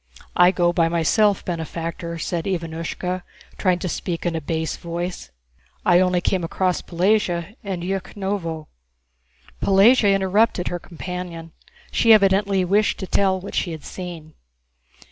[0.35, 3.21] "I go by myself, benefactor," said Ivánushka,
[3.59, 5.29] trying to speak in a bass voice.
[5.85, 8.65] "I only came across Pelagéya in Yúkhnovo...."
[9.61, 11.51] Pelagéya interrupted her companion;
[11.91, 14.33] she evidently wished to tell what she had seen.